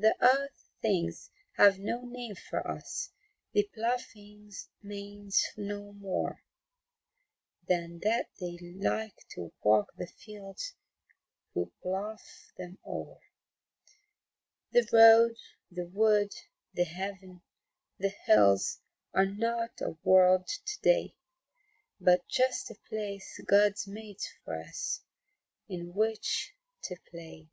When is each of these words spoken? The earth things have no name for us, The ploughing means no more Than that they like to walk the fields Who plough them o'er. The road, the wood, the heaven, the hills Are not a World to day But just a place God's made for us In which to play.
The 0.00 0.14
earth 0.22 0.70
things 0.80 1.28
have 1.56 1.80
no 1.80 2.04
name 2.04 2.36
for 2.36 2.64
us, 2.70 3.10
The 3.50 3.68
ploughing 3.74 4.52
means 4.80 5.44
no 5.56 5.92
more 5.92 6.40
Than 7.66 7.98
that 8.04 8.28
they 8.38 8.58
like 8.58 9.18
to 9.30 9.52
walk 9.60 9.92
the 9.96 10.06
fields 10.06 10.72
Who 11.52 11.72
plough 11.82 12.16
them 12.56 12.78
o'er. 12.86 13.18
The 14.70 14.88
road, 14.92 15.34
the 15.68 15.86
wood, 15.88 16.32
the 16.74 16.84
heaven, 16.84 17.42
the 17.98 18.10
hills 18.24 18.78
Are 19.12 19.26
not 19.26 19.80
a 19.80 19.96
World 20.04 20.46
to 20.46 20.80
day 20.80 21.16
But 22.00 22.28
just 22.28 22.70
a 22.70 22.76
place 22.88 23.40
God's 23.44 23.88
made 23.88 24.20
for 24.44 24.62
us 24.62 25.00
In 25.68 25.92
which 25.92 26.54
to 26.82 26.94
play. 27.10 27.48